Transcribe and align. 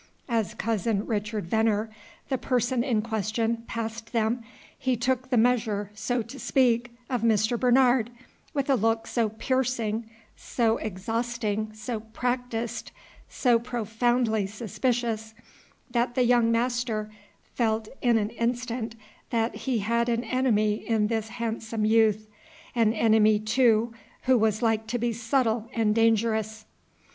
As 0.27 0.55
Cousin 0.55 1.05
Richard 1.05 1.45
Venner, 1.45 1.87
the 2.29 2.39
person 2.39 2.83
in 2.83 3.03
question, 3.03 3.63
passed 3.67 4.13
them, 4.13 4.41
he 4.75 4.97
took 4.97 5.29
the 5.29 5.37
measure, 5.37 5.91
so 5.93 6.23
to 6.23 6.39
speak, 6.39 6.95
of 7.07 7.21
Mr. 7.21 7.55
Bernard, 7.59 8.09
with 8.51 8.67
a 8.67 8.73
look 8.75 9.05
so 9.05 9.29
piercing, 9.29 10.09
so 10.35 10.77
exhausting, 10.77 11.71
so 11.75 11.99
practised, 11.99 12.91
so 13.29 13.59
profoundly 13.59 14.47
suspicious, 14.47 15.35
that 15.91 16.15
the 16.15 16.23
young 16.25 16.51
master 16.51 17.11
felt 17.53 17.87
in 18.01 18.17
an 18.17 18.31
instant 18.31 18.95
that 19.29 19.53
he 19.55 19.77
had 19.85 20.09
an 20.09 20.23
enemy 20.23 20.77
in 20.83 21.09
this 21.09 21.29
handsome 21.29 21.85
youth, 21.85 22.27
an 22.73 22.91
enemy, 22.93 23.37
too, 23.37 23.93
who 24.23 24.35
was 24.35 24.63
like 24.63 24.87
to 24.87 24.97
be 24.97 25.13
subtle 25.13 25.69
and 25.75 25.93
dangerous. 25.93 26.65